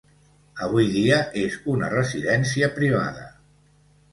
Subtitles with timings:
[0.67, 3.29] Avui dia és una residència privada.